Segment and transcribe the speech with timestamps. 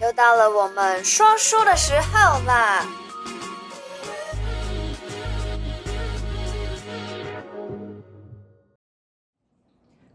[0.00, 2.84] 又到了我们说书的时候啦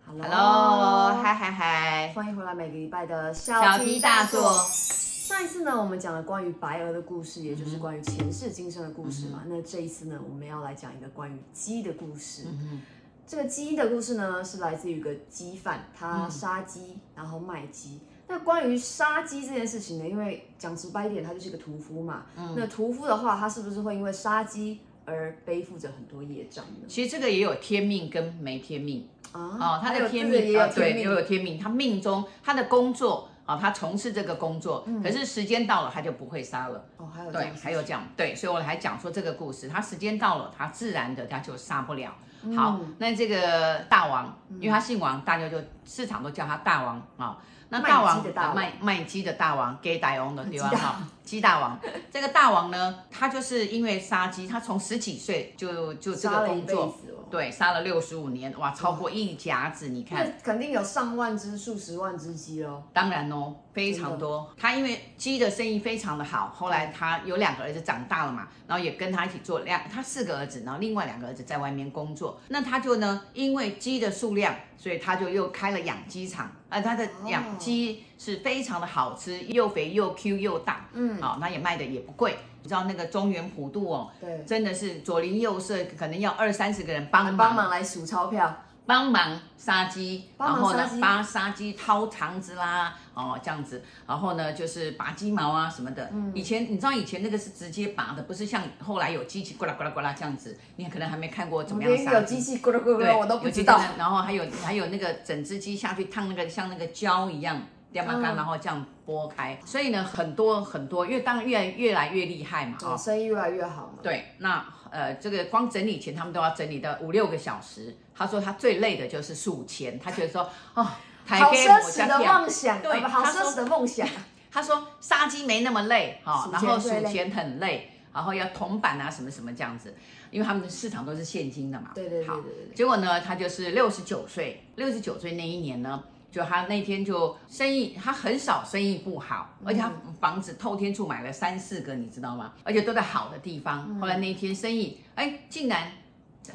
[0.06, 4.52] ！Hello，嗨嗨嗨，欢迎回来每个礼拜的小题大做。
[4.68, 9.44] 上一次呢，我们讲了关于白鹅的故事，也就是关于前世今生的故事嘛。
[9.46, 12.44] 嗯、那这一次呢，我们要来讲一个关于鸡的故事。
[12.48, 12.82] 嗯、
[13.26, 18.02] 这个鸡的故事呢，是来自于一个鸡贩，他杀鸡，嗯、然后卖鸡。
[18.30, 22.26] 那关于杀鸡这件事情呢，因为讲直白一点，他就是一个屠夫嘛。
[22.38, 26.86] 嗯、那屠夫的话，他是不是会因为杀鸡而背负着很多业障呢？
[26.88, 29.42] 其实这个也有天命跟没天命啊。
[29.60, 31.60] 哦，他的天命也有天命，也有天命。
[31.60, 36.86] 他命中他的工作啊，他从事这个工作，嗯、可是时间到了，他就不会杀了。
[36.98, 42.14] 哦，还有对，还有这样对，所以我还讲说这个故事，他时间到了，他自然的他就杀不了。
[42.56, 47.26] 好，嗯、那这个大王，因为他姓王，大家就市场都叫他大王啊。
[47.28, 47.38] 哦
[47.72, 48.26] 那大王
[48.56, 50.70] 卖卖鸡的大王，给大王的对吧？
[50.70, 56.98] 哈，鸡大王，这个大王呢，他就是因为杀鸡，他从十几岁就就这个工作。
[57.30, 62.82] 对，杀了六十五年，哇，超过一甲子，你看，肯定有上万只、数十万只鸡喽。
[62.92, 64.52] 当然哦，非常多。
[64.58, 72.29] 他因为鸡的生意非常的好，后来他有两个儿子长大了嘛，然后也跟他一起做两，他四个儿子，然后另外两个儿子在外面工作。
[72.50, 82.38] 那他就呢，因为鸡的数量，所以他就又开了养鸡场，啊他的养鸡是非常的好吃，又肥又 Q 又大，嗯，好，那也卖的也不贵。
[82.62, 87.38] 你知道那个中原普渡哦，对，真的是左邻右舍可能要二三十个人帮忙。
[87.38, 96.10] 帮忙来数钞票，帮忙杀鸡，然后呢帮杀鸡掏肠子啦，哦这样子，然后呢就是拔鸡毛啊什么的。
[96.12, 102.14] 嗯，以前你知道以前那个是直接拔的，不是像后来有机器咕啦咕啦咕啦这样子，你可能还没看过怎么样杀。
[102.14, 103.80] 有机器咕啦咕啦，我都不知道。
[103.96, 107.62] 然后还有还有那个整只鸡下去烫那个像那个胶一样。
[107.92, 114.00] 电麻杆，然后这样剥开，所以呢，很多很多，因为当然越来越来越厉害嘛，啊，生意越来越好嘛。
[114.04, 117.96] 对，那呃，这个光整理钱，他们都要整理到五六个小时。
[118.16, 120.84] 他说他最累的就是数钱，他觉得说，哦，
[121.26, 124.08] 好奢侈的梦想，对，好奢侈的梦想。
[124.52, 129.96] 他说杀鸡没那么累，哈，然后数钱很累，然后要铜板啊什么什么这样子，
[130.30, 131.92] 因为他们的市场都是现金的嘛。
[131.96, 132.28] 对对对对。
[132.28, 132.40] 好，
[132.76, 136.04] 结果呢，他就是六十九岁，六十九岁那一年呢。
[136.32, 142.54] 就他那天就生意，他很少生意不好，而且他房子透天处买了三四个，你知道吗？
[142.64, 144.00] 而且都在好的地方。
[144.00, 145.92] 后来那天生意，哎，竟然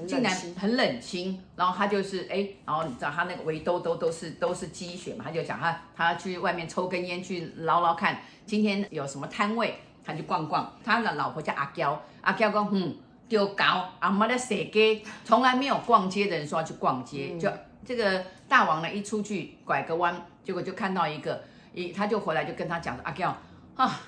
[0.06, 1.42] 竟然很冷清。
[1.56, 10.72] 然后他就是哎，然后你知道他那个围兜兜都是都是积雪嘛，他就讲他他去外面抽根烟去捞捞看，今天有什么摊位，他去逛逛。
[10.84, 12.96] 他的老婆叫阿娇，阿娇讲嗯，
[13.28, 17.50] 丢搞阿妈的设计，从来没有逛街的人说要去逛街，就。
[17.84, 23.36] 这个大王呢，一出去拐个弯，结果就看到一个，一他就回来就跟他讲的：“阿娇
[23.76, 24.00] 啊，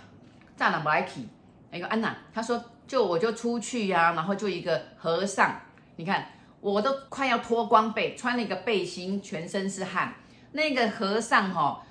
[0.57, 1.21] 咋了不来去？
[1.71, 5.61] 那个安娜，他说就我就出去呀、然后就一个和尚，
[5.97, 6.27] 你看
[6.61, 10.15] 我都快要脱光背，穿了一个背心，全身是汗，
[10.53, 11.86] 那个和尚哈。”哦，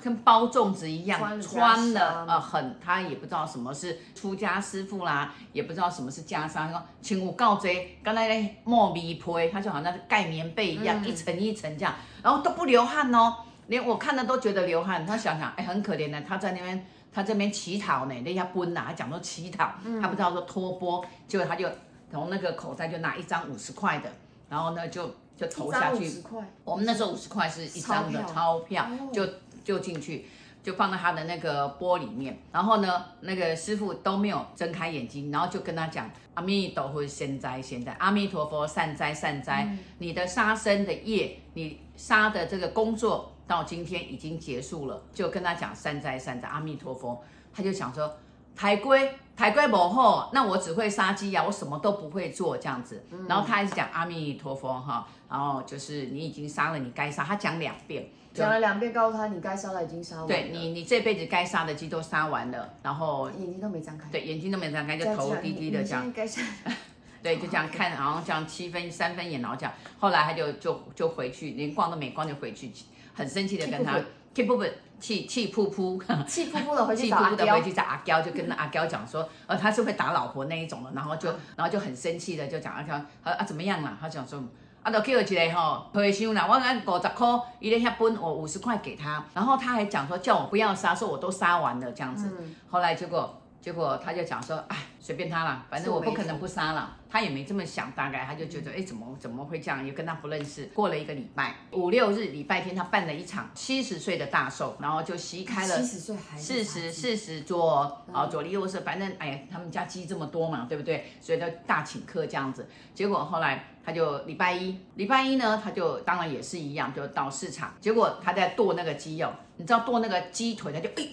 [0.00, 6.52] 跟包粽子一样，穿，穿了呃很，他也不知道什么是出家师傅啦，也不知道什么是袈裟。
[6.54, 13.34] 他说，请我告诫，刚才那莫米胚，他就好像盖棉被一样，嗯、一层一层这样，然后都不流汗哦，
[13.66, 15.04] 连我看了都觉得流汗。
[15.04, 21.68] 他想想，哎，很可怜的，他在那边，他这边乞讨呢，人家奔呐，他讲说乞讨，嗯、他不知道说托钵，结果他就
[22.10, 24.08] 从那个口袋就拿一张五十块的，
[24.48, 26.22] 然后呢就就投下去。
[26.64, 29.26] 我们那时候五十块是一张的钞票就。
[29.66, 30.24] 就进去，
[30.62, 47.20] 就放到他的那个钵里面，然后呢，那个师傅都没有睁开眼睛，然后就跟他讲：“阿弥陀佛，善哉善哉，阿弥陀佛，善哉善哉，嗯、你的杀生的业，你杀的这个工作到今天已经结束了。”就跟他讲：“善哉善哉，阿弥陀佛。”
[47.52, 48.16] 他就想说
[48.54, 53.04] ：“海龟台龟不后，那我只会杀鸡呀，我什么都不会做这样子。
[53.10, 58.08] 嗯”然后他还是讲：“阿弥陀佛，哈，然后就是你已经杀了你该杀。”他讲两遍。
[58.32, 60.28] 讲了两遍，告诉他你该杀的已经杀完了。
[60.28, 64.10] 对你，你这辈子该杀的鸡都杀完了，然后眼睛都没张开。
[64.10, 66.12] 对，眼睛都没张开，就头低低的这样。
[66.12, 66.42] 该杀。
[67.22, 69.72] 对，就这样看，然后这样七分三分眼，然后这样。
[69.98, 72.70] 后来他就就就回去，连逛都没逛就回去，
[73.14, 73.98] 很生气的跟他
[74.36, 83.96] 气噗噗，气气噗噗，气噗噗的回去找阿娇，回去找阿娇，就跟阿娇讲说，呃，他是会打老婆那一种的，然后就然后就很生气的就讲阿娇，啊啊怎么样了？
[83.98, 84.42] 他讲说。
[84.82, 87.26] 啊，就叫一个吼和尚啦，我按五十块，
[87.58, 92.30] 伊咧遐分我五十块给他，然后他还讲说叫我不要杀，说我都杀完了这样子。
[92.38, 96.98] 嗯、后来结果结果他就讲说，哎，随便他了，反正我不可能不杀了。
[97.10, 99.84] 他也没这么想，大概他就觉得，哎，怎么怎么会这样？
[99.84, 100.66] 也跟他不认识。
[100.66, 111.04] 过了一个礼拜，五六日礼拜天，他办了一场七十岁的大寿，然后就席开了七十岁还四十四十桌，啊，左邻右舍，反正哎呀，他们家鸡这么多嘛，对不对？
[111.20, 112.68] 所以他大请客这样子。
[112.94, 117.74] 结果后来他就礼拜一，礼拜一呢，他就当然也是一样，就到市场。
[117.80, 121.08] 结果他在剁那个鸡肉，你知道剁那个鸡腿，他就哎。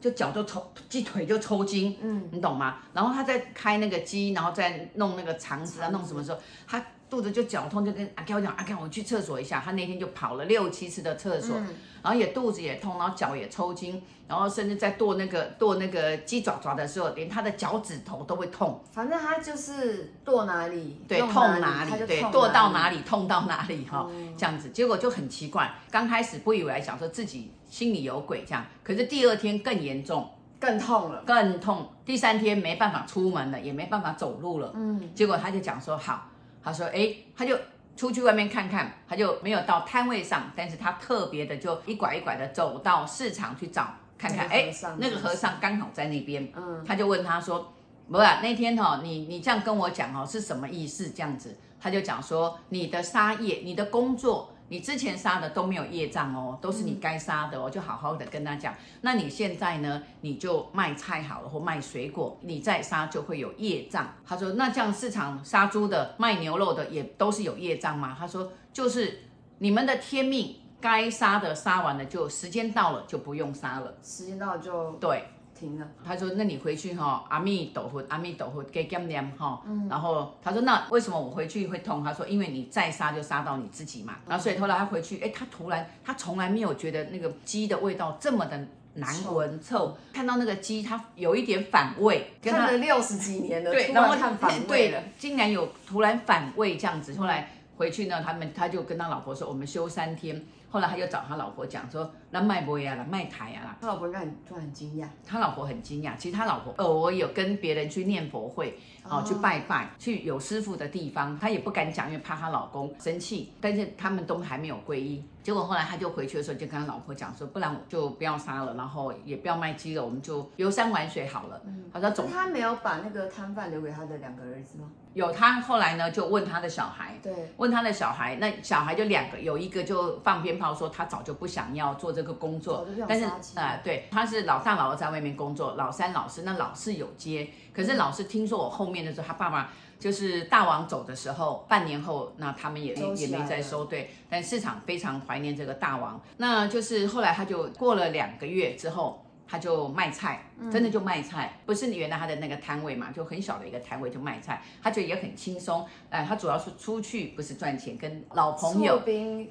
[0.00, 2.78] 就脚就抽，鸡腿就抽筋，嗯，你懂吗？
[2.92, 9.60] 然后他在开那个鸡，然后再弄那个肠子啊，弄什么时候，他肚子就绞痛，就跟阿 Q 讲，阿 Q 我去厕所一下。
[9.62, 11.66] 他那天就跑了六七次的厕所，嗯、
[12.02, 18.80] 然后也肚子也痛，然后脚也抽筋，然后甚至在剁那个剁那个鸡爪爪的时候，连他的脚趾头都会痛。
[18.92, 24.70] 反正他就是剁哪里，对，痛哪里，对，剁到哪里痛到哪里哈，嗯、这样子。
[24.70, 27.52] 结果就很奇怪，刚开始不以为来，想说自己。
[27.70, 30.28] 心里有鬼，这样，可是第二天更严重，
[30.58, 31.88] 更痛了，更痛。
[32.04, 34.72] 第三天没办法出门了，也没办法走路了。
[34.74, 36.26] 嗯，结果他就讲说好，
[36.62, 37.58] 他说哎，他就
[37.96, 47.72] 出去外面看看，他就没有到摊位上，但是他特别的就一拐一拐的走到市场去找看看，哎，那个和尚刚好在那边，嗯，他就问他说，
[48.10, 51.10] 不是那天哈、哦，你你这样跟我讲哦，是什么意思？
[51.10, 54.49] 这样子，他就讲说你的杀业，你的工作。
[54.70, 58.72] 你之前杀的都没有业障哦，都是你该杀的哦，就好好的跟他讲。
[59.00, 60.00] 那你现在呢？
[60.20, 64.14] 你就卖菜好了，或卖水果，你再杀就会有业障。
[64.24, 68.16] 他说，那这样市场杀猪的、卖牛肉的也都是有业障吗？
[68.16, 69.24] 他说，就是
[69.58, 73.92] 你们的天命，该杀的杀完了，就时间到了就不用杀了。
[74.04, 75.24] 时间到了就对。
[75.60, 79.62] 停了，他说：“那你回去哈，阿弥陀佛，阿弥陀佛，给干念哈。
[79.66, 82.02] 嗯、然后他说：那为什么我回去会痛？
[82.02, 84.16] 他说：因为你再杀就杀到你自己嘛。
[84.26, 97.14] 然后所以后来他回去，哎，他突然他从来没有觉得那个鸡的味道这么的难闻臭，看到那个鸡，他有一点反胃，跟了六十几年了，对，然后看反胃了，竟然有突然反胃这样子。
[97.14, 103.76] 后来回去呢，他们他就跟他老婆说：我们休三天。”后来他就找他老婆讲说，那卖不呀啦，卖台呀啦。
[103.80, 105.06] 他老婆应该很突然很惊讶。
[105.26, 113.52] 他老婆很惊讶，其实他老婆偶尔有跟别人去念佛会，哦，哦，去拜拜，去有师傅的地方，他也不敢讲，因为怕她老公生气。
[113.60, 115.24] 但是他们都还没有皈依。
[115.42, 121.60] 结果后来他就回去的时候，就跟他老婆讲说，不然我就不要杀了，然后也不要卖鸡了，我们就游山玩水好了。
[121.64, 124.90] 嗯，好像总他没有把那个摊贩留给他的两个儿子吗？
[125.14, 139.72] 有，他后来呢就问他的小孩，对，问他的小孩，那小孩就两个，有一个就放鞭炮说他早就不想要做这个工作，但是啊、呃，对，他是老大老二在外面工作，老三老四那老四有接，可是老四听说我后面的时候，他爸爸。
[140.00, 146.18] 就是大王走的时候，半年后，那他们也也没再收对，但市场非常怀念这个大王。
[146.38, 149.22] 那就是后来他就过了两个月之后。
[149.50, 155.84] 他就卖菜，真的就卖菜，嗯、不是原来他的那个摊位嘛，就很小的一个摊位就卖菜，他觉得也很轻松。
[156.08, 159.02] 哎，他主要是出去不是赚钱，跟老朋友，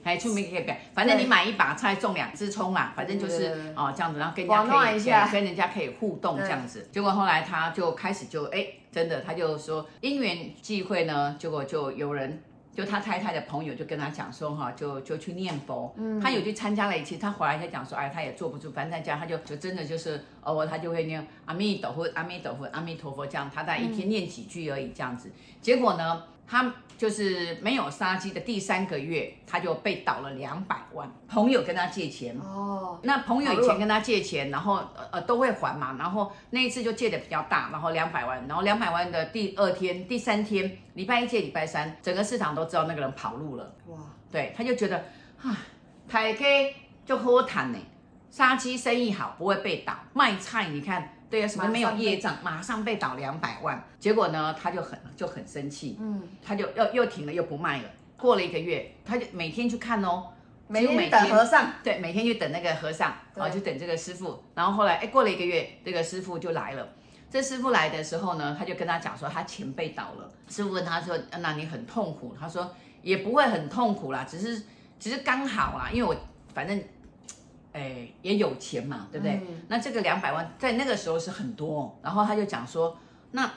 [0.01, 6.87] 还出名可以变，反正你买一把菜送两只葱啦，反正就是哦这样子，然后跟人家可以跟人家可以互动这样子。
[6.91, 12.41] 结果后来他就开始就哎，真的他就说因缘际会呢，结果就有人。
[12.75, 25.29] 就他太太的朋友就跟他讲说哈，就就去念佛，嗯，他有去参加了一次，他回来他讲说，哎，他也坐不住，反正在家他就就真的就是哦，他就会念阿弥陀佛，阿弥陀佛，阿弥陀佛这样，他在一天念几句而已这样子，
[25.61, 26.73] 结果呢，他。
[26.99, 31.09] 就是没有杀鸡的第三个月，他就被倒了两百万。
[31.29, 35.95] 朋友跟他借钱哦，那朋友以前跟他借钱，然后呃都会还嘛。
[35.97, 38.45] 然后那一次就借的比较大，然后两百万。
[38.49, 43.73] 然后两百万的第二天、第三天，礼拜一借礼拜三，整个市场都知道那个人跑路了。
[43.87, 43.97] 哇，
[44.29, 45.05] 对，他就觉得
[45.41, 45.57] 啊，
[46.05, 46.75] 台 K
[47.05, 47.79] 就好谈呢，
[48.29, 49.93] 杀鸡生意好，不会被倒。
[50.11, 51.13] 卖菜你看。
[51.29, 53.83] 对啊，什么没有业障，马上被倒两百万。
[53.99, 57.89] 结果呢，他就很就很生气，嗯，他就又又停了，又不卖了。
[58.17, 60.27] 过了一个月，他就每天去看哦，
[60.67, 64.43] 每天等和尚，对，每天去等那个和尚，然后就等这个师傅。
[64.55, 66.87] 然后后来，哎，过了一个月，这个师傅就来了。
[67.29, 70.31] 这师傅来的时候呢，他就跟他讲说，他钱被倒了。
[70.49, 72.35] 师傅问他说，那你很痛苦？
[72.39, 74.63] 他说也不会很痛苦啦，只是
[74.99, 76.15] 只是刚好啊，因为我
[76.53, 76.83] 反正。
[77.73, 79.35] 哎，也有钱嘛，对不对？
[79.47, 82.97] 嗯、那这个两百万在那个时候是很多，然后他就讲说，
[83.31, 83.49] 那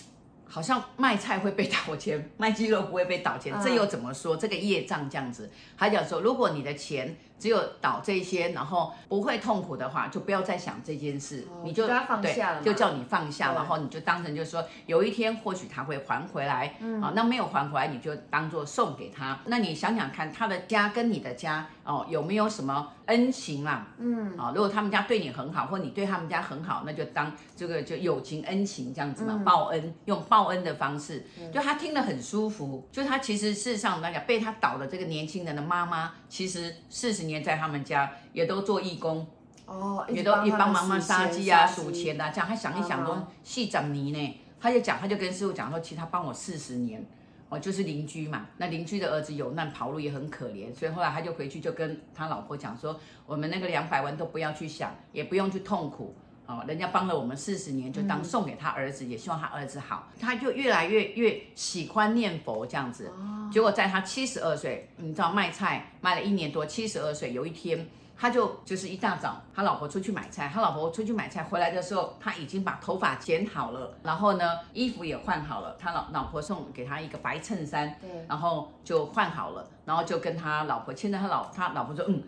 [0.50, 4.36] 好像卖菜会被倒钱， 卖鸡肉不会被倒钱，嗯、这又怎么说？
[4.36, 19.38] 这个业障这样子，他讲说，如果你的钱只有倒这些，然后不会痛苦的话，就不要再想这件事，哦、你就他放下了，对，就叫你放下，然后你就当成就是说，有一天或许他会还回来，嗯，啊，那没有还回来，你就当做送给他。
[19.46, 23.88] 那你想想看，他的家跟你的家哦，有没有什么恩情啊？
[23.98, 39.24] 嗯，啊，如果他们家对你很好，或你对他们家很好，那就当这个就友情恩情这样子嘛，嗯、报恩，用报恩的方式，就他听了很舒服，就他其实事实上那个被他倒的这个年轻人的妈妈，其实四十年在他们家也都做义工。
[39.66, 47.04] 哦，也都一帮忙忙杀鸡啊、数钱啊，这样他想一想都，细长泥呢，他就讲，他就跟师傅讲说，其实他帮我四十年，
[47.50, 56.14] 哦，就是邻居嘛，那邻居的儿子有难跑路也很可怜，所以后来他就回去就跟他老婆讲说，我们那个两百万都不要去想，也不用去痛苦，
[56.48, 63.12] 哦，人家帮了我们四十年，就当送给他儿子，也希望他儿子好，他就越来越越喜欢念佛这样子，
[63.52, 67.86] 结果在他七十二岁，你知道卖菜卖了一年多，七十二岁有一天。
[68.20, 75.76] 他就就是一大早，他老婆出去买菜，他老婆出去买菜回来的时候，他已经把头发剪好了，然后呢，衣服也换好了。
[75.78, 82.20] 他老老婆送给他一个白衬衫，对，然后就换好了，然后就跟他老婆牵着他老他老婆说，嗯，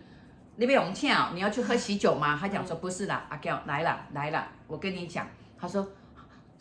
[0.60, 2.36] 那边我们欠啊，你要去喝喜酒吗？
[2.38, 5.26] 他讲说不是啦，阿娇来了来了，我跟你讲，
[5.58, 5.88] 他说。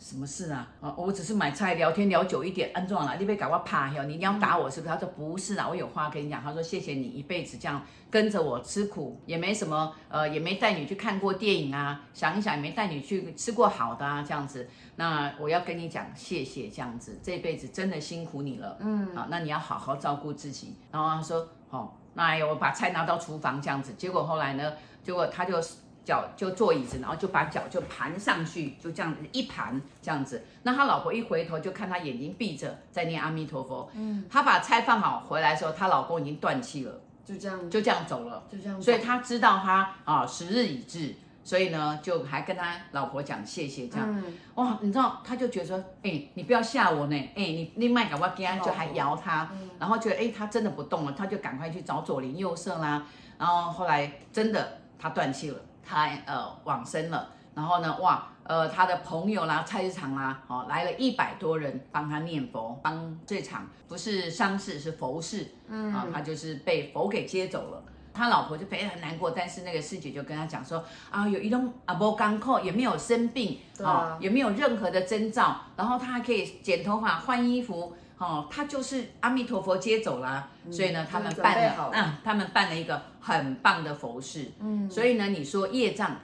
[0.02, 0.66] 什么事啊？
[0.80, 4.02] 啊，我只是买菜聊天聊久一点，安装了，你别搞我怕哟！
[4.04, 4.94] 你一定要打我是不是？
[4.94, 6.42] 他说不是啊，我有话跟你讲。
[6.42, 14.66] 他说谢谢你一辈子这样跟着我吃苦，也没什么，呃，也没带你去看过电影啊，想一想也没带你去吃过好的啊，这样子。
[14.96, 20.74] 那我要跟你讲谢谢，这样子这辈子真的辛苦你了，嗯，好，那你要好好照顾自己。
[20.90, 23.94] 然后他说，好，哎呦，我把菜拿到厨房这样子。
[23.94, 24.72] 结果后来呢，
[25.02, 25.60] 结果他就。
[26.02, 30.42] 脚就坐椅子，然后就把脚就盘上去，就这样一盘这样子。
[30.62, 33.88] 那他老婆一回头就看他眼睛闭着在念阿弥陀佛。
[33.94, 38.80] 嗯，他把菜放好回来的时候，她老公已经断气了，就这样就这样走了，就这样。
[38.80, 44.06] 所以他知道他啊时日已至，所以呢就还跟他老婆讲谢谢这样。
[44.08, 53.06] 嗯、哇，你知道他就觉得说，哎，你不要吓我呢，哎，你你卖给我给他就还摇他，嗯、然后觉得哎他真的不动了，他就赶快去找左邻右舍啦。
[53.38, 55.58] 然后后来真的他断气了。
[55.82, 67.82] 他呃往生了，然后呢，哇，呃，他的朋友啦，菜市场啦，哦，来了一百多人帮他念佛，帮这场不是丧事是佛事，嗯，啊，他就是被佛给接走了。
[68.12, 77.94] 他老婆就非常难过，但是那个师姐就跟他讲说，啊，有一种啊波干扣，也没有生病，啊，啊，也没有任何的征兆，然后他还可以剪头发、换衣服。
[78.18, 86.14] 哦，他就是阿弥陀佛接走了，嗯、所以呢，他们办了，嗯，他们办了一个很棒的佛事，嗯，所以呢，你说业障，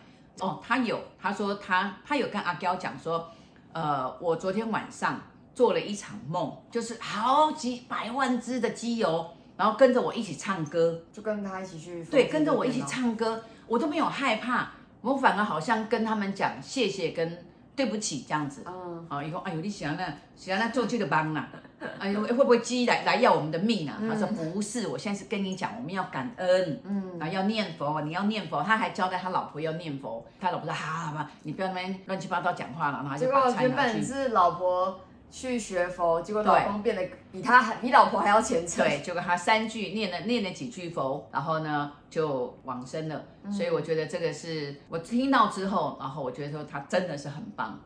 [0.40, 3.31] 哦，他有，他说他他有跟阿娇讲说，
[3.73, 5.19] 呃，我昨天晚上
[5.55, 14.69] 做了一场梦，就是好几百万支的机油，然后跟着我一起唱歌，就跟他一起去，对，跟着我一起唱歌，我都没有害怕，
[15.01, 17.45] 我反而好像跟他们讲谢谢跟
[17.75, 21.49] 对不起这样子，嗯，好，以后哎呦，你喜欢那喜欢那做这个帮啦。
[21.99, 23.99] 哎呦，会不会鸡来来要我们的命啊？
[24.01, 28.63] 嗯、他说不是，我现在是跟你讲，我们要感恩，嗯，然后要念佛，你要念佛。
[28.63, 33.03] 他还交代他老婆要念佛，他老婆说好好吧，你不要那边乱七八糟讲话了。
[33.03, 33.69] 然后就把菜拿去。
[33.69, 34.99] 结果原本是老婆
[35.30, 38.85] 去学佛，结果老公变得比他还比老婆还要虔诚。
[38.85, 43.25] 对，就跟他三句念了念了几句佛，然后呢就往生了。
[43.45, 47.78] 嗯、所以我觉得这个是我听到之后，然后我觉得说他真的是很棒。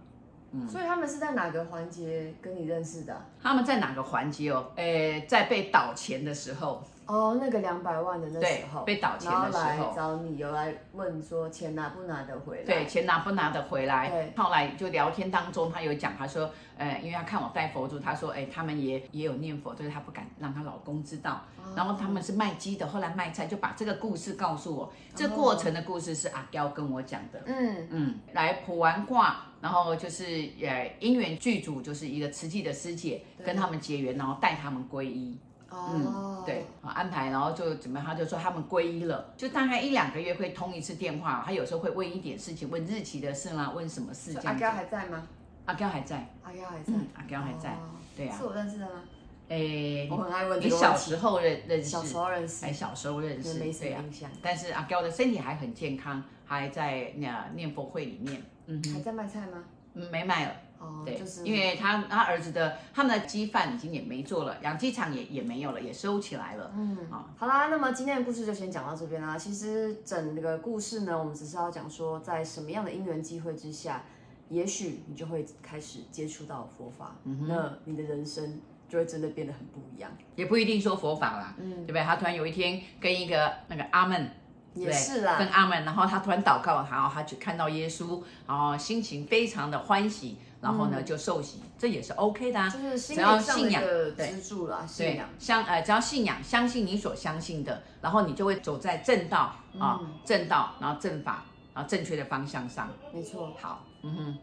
[0.52, 3.24] 嗯、所以他们是在哪个环节跟你认识的、啊？
[3.40, 4.72] 他们在哪个环节哦？
[4.76, 6.82] 诶，在被倒钱的时候。
[7.10, 12.64] 哦，那个两百万的那时候，被倒钱的时候，来找你，有来问说钱拿不拿得回来？
[12.64, 14.08] 对，钱拿不拿得回来？
[14.08, 14.32] 对。
[14.36, 16.48] 后来就聊天当中，他有讲，他说，
[16.78, 21.42] 呃，因为他看我带佛珠，他说，哎，他们也也有念佛，就是他不敢让她老公知道。
[21.58, 24.92] 哦、然后他们是卖鸡的，后来卖菜，就把这个故事告诉我。
[25.12, 27.42] 这过程的故事是阿娇跟我讲的。
[27.46, 28.20] 嗯嗯。
[28.34, 30.24] 来卜完卦，然后就是
[30.62, 35.36] 呃因缘具足，就是一个慈济的师姐跟他们结缘，然后带他们皈依。
[35.72, 44.36] 嗯，对，安排，然后就怎么样，他就说他们皈依了，就大概一两个月会通一次电话，他有时候会问一点事情，问日期的事啦，问什么事。
[44.44, 45.26] 阿娇还在吗？
[45.66, 46.28] 阿娇还在。
[46.42, 46.92] 阿娇还在。
[47.14, 47.76] 阿娇还在。
[48.16, 48.34] 对呀。
[48.36, 49.02] 是我认识的吗？
[49.48, 50.60] 诶，我很爱问。
[50.60, 51.88] 你小时候认认识？
[51.90, 52.64] 小时候认识。
[52.64, 53.58] 还，小时候认识。
[53.58, 54.30] 没什么印象。
[54.42, 58.42] 但是阿娇的身体还很健康，还在那念佛会里面。
[58.66, 58.82] 嗯。
[58.92, 59.64] 还在卖菜吗？
[59.94, 60.54] 嗯，没卖了。
[60.80, 66.72] 哦，对，就是因为他他儿子的他们的鸡饭已经也没做了，养鸡场也也没有了，也收起来了。
[66.74, 69.36] 嗯，好，好啦，那么今天的故事就先讲到这边啦。
[69.36, 74.02] 其实整个故事呢，我们只是要讲说，在什么样的因缘机会之下，
[74.48, 77.14] 也许你就会开始接触到佛法，
[77.46, 78.58] 那你的人生
[78.88, 80.10] 就会真的变得很不一样。
[80.34, 82.02] 也不一定说佛法啦，嗯，对不对？
[82.02, 84.30] 他突然有一天跟一个那个阿门，
[84.74, 102.88] 也是啦，跟阿门，然后他突然祷告，然后他去看到耶稣，然后心情非常的欢喜，然后呢、嗯、就受洗，这也是 OK 的啊，就是只要信仰的支柱啦，信仰相呃只要信仰，相信你所相信的，然后你就会走在正道啊、嗯，正道，然后正法，然后正确的方向上。
[103.12, 104.38] 没错，好，嗯哼。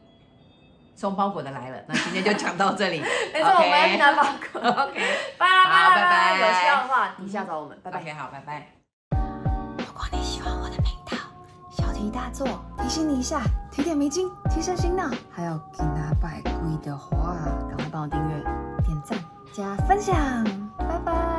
[0.96, 3.00] 送包裹的来了，那今天就讲到这里。
[3.32, 4.60] 没错，我们要去拿包裹。
[4.66, 5.00] OK，
[5.38, 6.40] 拜拜拜拜。
[6.40, 7.80] 有需要的话，底下找我们。
[7.84, 8.00] 拜拜。
[8.02, 8.74] OK，好，拜拜。
[9.78, 11.16] 如果你喜欢我的频道，
[11.70, 12.48] 小题大做，
[12.80, 13.42] 提醒你一下，
[13.78, 17.36] 提点迷津，提升心脑，还有给拿百贵的话，
[17.70, 18.44] 赶快帮我订阅、
[18.84, 19.16] 点赞、
[19.54, 20.16] 加分享。
[20.80, 21.37] 拜拜